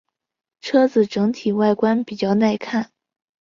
[0.61, 2.89] 车子整体外观比较耐看。